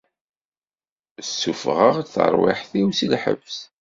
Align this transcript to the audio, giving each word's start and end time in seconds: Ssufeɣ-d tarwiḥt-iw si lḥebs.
Ssufeɣ-d 1.27 2.07
tarwiḥt-iw 2.13 2.87
si 2.97 3.07
lḥebs. 3.13 3.57